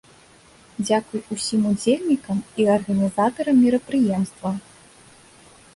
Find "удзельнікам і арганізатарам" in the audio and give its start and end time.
1.73-3.55